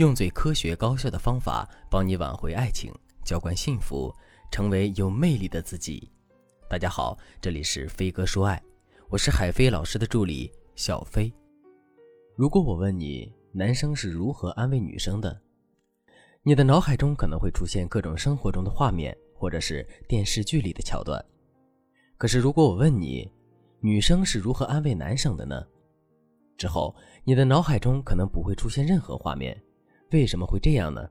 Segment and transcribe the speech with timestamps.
[0.00, 2.90] 用最科学高效的方法帮你挽回爱情，
[3.22, 4.10] 浇灌幸福，
[4.50, 6.10] 成为有魅力的自己。
[6.70, 8.62] 大家好，这里是飞哥说爱，
[9.10, 11.30] 我是海飞老师的助理小飞。
[12.34, 15.38] 如果我问你，男生是如何安慰女生的，
[16.42, 21.22] 你的脑海中可能会出现各种生活中的画面，或者是电视剧里的桥段。
[22.16, 23.30] 可是，如果我问你，
[23.80, 25.62] 女生是如何安慰男生的呢？
[26.56, 29.62] 之后，你的脑海中可能不会出现任何画面。
[30.12, 31.08] 为什么会这样呢？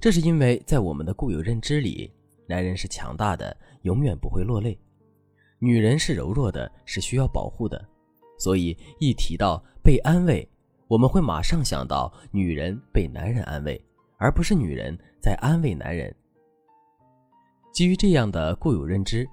[0.00, 2.12] 这是因为在我们的固有认知里，
[2.46, 4.76] 男人是强大的，永远不会落泪；
[5.58, 7.82] 女人是柔弱的，是需要保护的。
[8.38, 10.46] 所以一提到被安慰，
[10.88, 13.82] 我们会马上想到女人被男人安慰，
[14.18, 16.14] 而不是女人在安慰男人。
[17.72, 19.26] 基于这样的固有认知，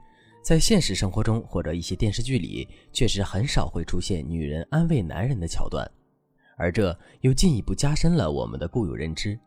[0.44, 5.90] 在现实生活中或者一些电视剧里，确实很少会出现女人安慰男人的桥段。
[6.62, 9.38] 而这又进一步加深了我们的固有认知。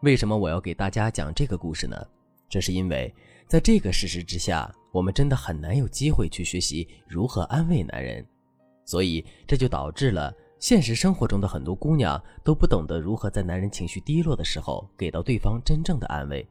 [0.00, 1.94] 为什么我要给大家讲这个故事呢？
[2.48, 3.14] 这是因为，
[3.46, 8.26] 在这个事实之下，我们真的很难有机会去学习如何安慰男人，
[8.86, 16.46] 所以这就导致了现实生活中的很多姑娘都不懂得如何在男人情绪低落的时候给到对方真正的安慰。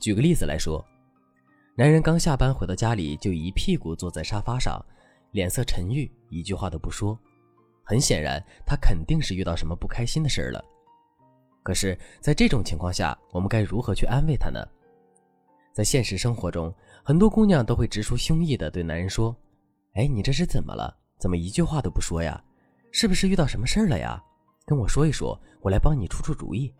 [0.00, 0.82] 举个例子来说，
[1.76, 4.82] 男人刚下班回到家里，就一屁股坐在沙发上，
[5.32, 7.18] 脸色沉郁，一句话都不说。
[7.84, 10.64] 很显然，他肯定是遇到什么不开心的事儿了。
[11.62, 14.66] 可是，在这种情况下，我们该如何去安慰他呢？
[15.72, 19.34] 在现实生活中，很多姑娘都会直抒胸臆地对男人说
[19.94, 20.96] ：“哎，你这是怎么了？
[21.18, 22.42] 怎么一句话都不说呀？
[22.92, 24.22] 是不是遇到什么事儿了呀？
[24.66, 26.72] 跟我说一说，我来帮你出出主意。”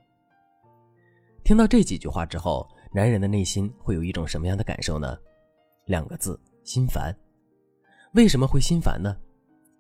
[1.45, 5.19] 听到这几句话之后，男人的内心会有一种什么样的感受呢？
[5.87, 7.15] 两个字：心烦。
[8.13, 9.17] 为什么会心烦呢？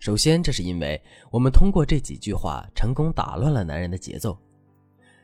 [0.04, 4.38] 首先，这是因为我们通过这几句话成功打乱了男人的节奏。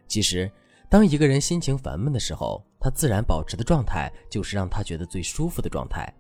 [0.09, 0.50] 其实，
[0.89, 6.11] 当一个人心情烦闷的时候，他自然保持的状态就是让他觉得最舒服的状态。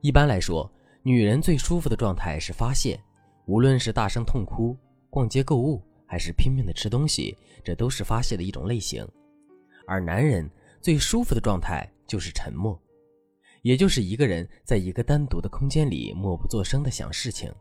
[0.00, 0.68] 一般来说，
[1.04, 3.00] 女人最舒服的状态是发泄，
[3.46, 4.76] 无论是大声痛哭、
[5.08, 9.06] 逛街购物，还是拼命的吃东西，这都是发泄的一种类型。
[9.86, 10.50] 而男人
[10.80, 12.76] 最舒服的状态就是沉默，
[13.62, 17.54] 也就是一个人在一个单独的空间里默不作声的想事情。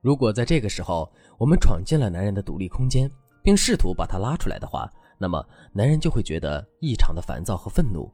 [0.00, 3.10] 如果在这个时候我们闯进了男人的独立空间，
[3.42, 8.10] 并试图把他拉出来的话，那么男人就会觉得异常的烦躁和愤怒。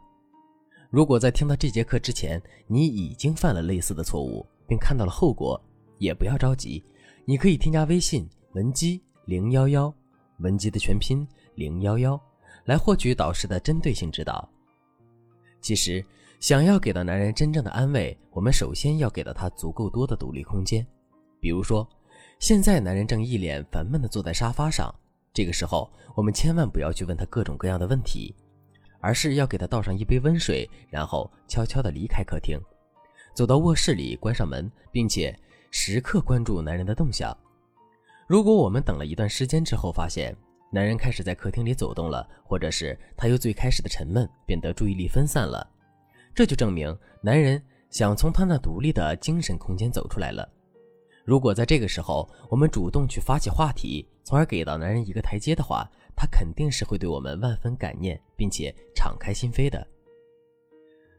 [0.91, 5.60] 如果在听到这节课之前，你已经犯了类似的错误，并看到了后果，
[5.98, 6.84] 也不要着急，
[7.24, 9.92] 你可以添加微信文姬零幺幺，
[10.38, 12.20] 文姬的全拼零幺幺，
[12.64, 14.48] 来获取导师的针对性指导。
[15.60, 16.04] 其实，
[16.38, 20.86] 想要给到男人真正的安慰，我们首先要给到他足够多的独立空间。
[21.41, 21.88] 比如说，
[22.38, 24.94] 现在男人正一脸烦闷地坐在沙发上，
[25.32, 28.34] 这个时候我们千万不要去问他各种各样的问题，
[29.00, 32.60] 而是要给他倒上一杯温水，然后悄悄地离开客厅，
[33.34, 35.38] 走到卧室里关上门，并且
[35.70, 37.36] 时刻关注男人的动向。
[38.26, 40.36] 如果我们等了一段时间之后，发现
[40.72, 45.66] 男人开始在客厅里走动了，或者是他由最开始的沉闷变得注意力分散了，
[46.34, 50.48] 这就证明男人想从他那独立的精神空间走出来了。
[51.26, 59.84] 如果在这个时候我们主动去发起话题，从而给到男人一个台阶的话，他肯定是会对我们万分感念，并且敞开心扉的。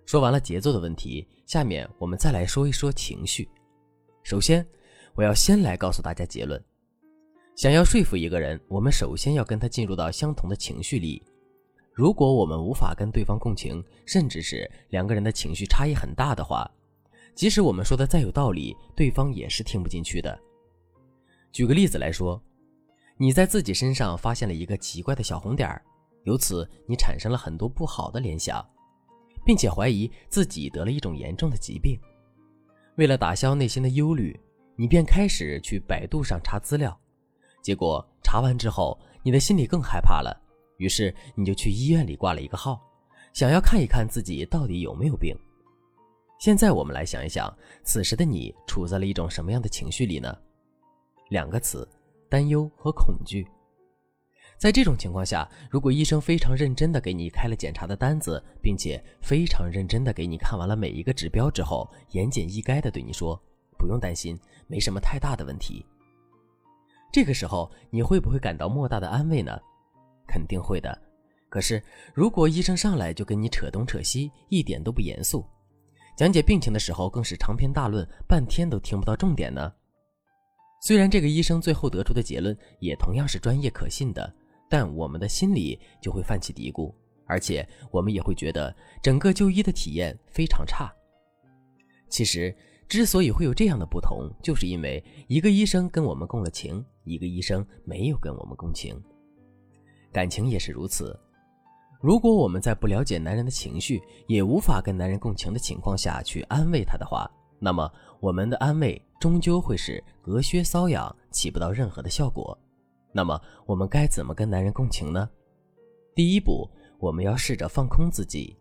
[0.05, 3.49] 说完了节奏的问题，下面我们再来说一说情绪。
[4.23, 4.65] 首先，
[5.13, 6.63] 我要先来告诉大家结论：
[7.57, 11.21] 想要说服一个人，我们首先要跟他进入到相同的情绪里。
[11.91, 16.69] 如果我们无法跟对方共情，甚至是两个人的情绪差异很大的话，
[17.37, 20.37] 即使我们说的再有道理，对方也是听不进去的。
[21.51, 22.41] 举个例子来说，
[23.15, 25.79] 你在自己身上发现了一个奇怪的小红点儿，
[26.23, 28.67] 由此你产生了很多不好的联想，
[29.45, 31.95] 并且怀疑自己得了一种严重的疾病。
[32.95, 34.37] 为了打消内心的忧虑，
[34.75, 36.99] 你便开始去百度上查资料，
[37.61, 40.35] 结果查完之后，你的心里更害怕了，
[40.77, 42.81] 于是你就去医院里挂了一个号，
[43.31, 45.37] 想要看一看自己到底有没有病。
[46.39, 47.51] 现在我们来想一想，
[47.83, 50.35] 此时的你处在了一种什么样的情绪里呢？
[51.29, 51.87] 两个词：
[52.29, 53.45] 担忧和恐惧。
[54.57, 63.39] 在这种情况下，如果医生非常认真地给你开了检查的单子，并且非常认真地给你看完了每一个指标之后，言简意赅地对你说
[63.77, 65.85] ：“不用担心，没什么太大的问题。”
[67.11, 69.59] 这个时候，你会不会感到莫大的安慰呢？
[70.27, 70.95] 肯定会的。
[71.49, 71.81] 可是，
[72.13, 75.45] 如果医生上来就跟你扯东扯西，一点都不严肃。
[76.17, 79.71] 讲解病情的时候，更是长篇大论，半天都听不到重点呢。
[80.81, 84.35] 虽然这个医生最后得出的结论也同样是专业可信的，
[84.67, 86.91] 但我们的心里就会泛起嘀咕，
[87.27, 90.91] 而且我们也会觉得整个就医的体验非常差。
[92.09, 92.55] 其实，
[92.87, 98.99] 之所以会有这样的不同，就是因为一个医生跟我们共了情，一个医生没有跟我们共情。
[100.11, 101.15] 感情也是如此。
[101.99, 107.29] 如果我们在不了解男人的情绪，也无法跟男人共情的情况下去安慰他的话，
[107.59, 112.57] 那么我们的安慰终究会是隔靴搔痒，起不到任何的效果。
[113.11, 115.27] 那么我们该怎么跟男人共情呢？
[116.13, 118.55] 第一步，我们要试着放空自己。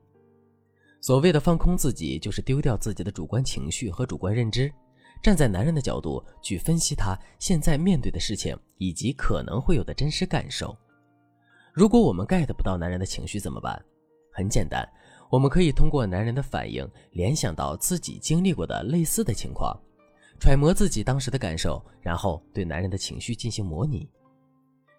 [1.03, 4.73] 所谓的放空自己，就是丢掉自己的主观情绪和主观认知，
[5.23, 10.77] 站在男人的角度去分析他现在面对的事情以及可能会有的真实感受。
[11.76, 13.78] 如果我们 get 不到男人的情绪怎么办？
[14.32, 14.82] 很简单，
[15.28, 19.78] 我们可以通过男人的反应联想到自己经历过的类似的情况，
[20.40, 24.08] 揣摩自己当时的感受，然后对男人的情绪进行模拟。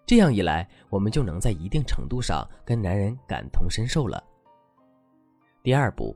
[0.06, 4.22] 这样一来，我们就能在一定程度上跟男人感同身受了。
[5.64, 6.14] 第二步，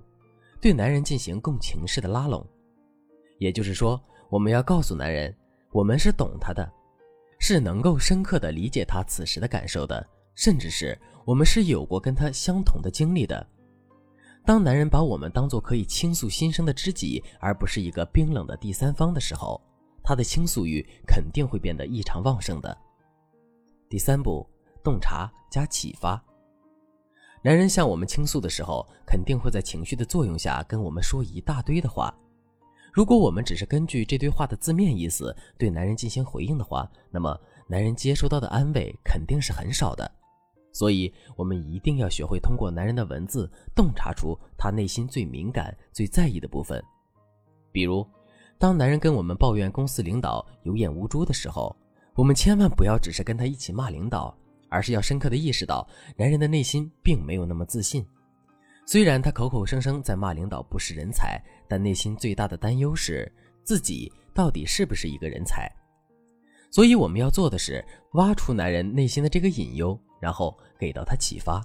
[0.60, 2.46] 对男人进行共情式的拉拢，
[3.40, 4.00] 也就是说，
[4.30, 5.34] 我们要告诉男人，
[5.72, 6.72] 我们是懂他的，
[7.40, 10.08] 是能够深刻的理解他此时的感受的。
[10.34, 13.46] 甚至是我们是有过跟他相同的经历的。
[14.44, 19.60] 当男人把我们当做可以倾诉心声的知己，而不是一个冰冷的第三方的时候，
[20.02, 22.76] 他的倾诉欲肯定会变得异常旺盛的。
[23.88, 24.44] 第三步，
[24.82, 26.20] 洞察加启发。
[27.44, 32.12] 男人向我们倾诉的时候，肯定会在情绪的作用下跟我们说一大堆的话。
[32.92, 37.38] 如果我们只是根据这堆话的字面意思对男人进行回应的话，那么
[37.68, 40.10] 男人接收到的安慰肯定是很少的。
[40.72, 46.82] 所以，我们一定要学会通过男人的文字洞察出他内心最敏感、最在意的部分。
[47.70, 48.06] 比如，
[48.58, 51.76] 当男人跟我们抱怨公司领导有眼无珠的时候，
[52.14, 54.34] 我们千万不要只是跟他一起骂领导，
[54.68, 55.86] 而是要深刻的意识到，
[56.16, 58.06] 男人的内心并没有那么自信。
[58.86, 63.30] 虽然他口口声声在骂领导不是人才，但内心最大的担忧是
[63.62, 65.70] 自己到底是不是一个人才。
[66.70, 69.98] 所以，我们要做的是挖出男人内心的这个隐忧。
[70.22, 71.60] 然后给到他启发，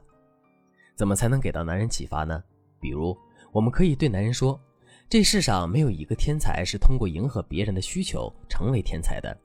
[0.96, 2.44] 怎么才能给到男人启发呢？
[2.80, 3.16] 比如，
[3.52, 4.60] 我们可以对男人说
[5.08, 9.38] ：“这世上没有一个天才是通过迎合别人的需求成为天才的，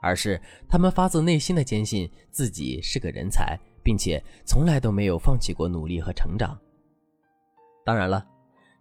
[0.00, 6.56] 而是他们发自内心的坚信自己是个人才，并且从来都没有放弃过努力和成长。”
[7.84, 8.24] 当然了，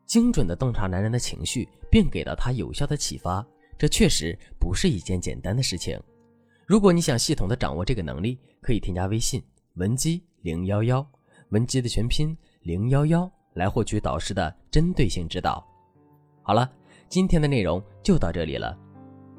[0.06, 3.44] 精准的洞察男人的情绪，并给到他有效的启发，
[3.80, 6.00] 这确实不是一件简单的事情。
[6.68, 9.44] 如果你想系统的掌握这个能力，可以添加微信。
[9.76, 11.06] 文姬零幺幺，
[11.50, 15.66] 文姬的全拼零幺幺，来获取导师的针对性指导。
[16.44, 16.70] 好了，
[17.08, 18.78] 今天的内容就到这里了。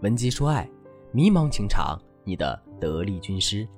[0.01, 0.67] 文姬说爱，
[1.13, 3.69] 迷茫情场，你的得力军师。